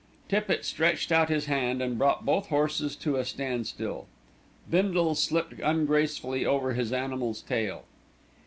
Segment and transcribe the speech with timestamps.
[0.29, 4.07] Tippitt stretched out his hand and brought both horses to a standstill.
[4.67, 7.83] Bindle slipped ungracefully over his animal's tail.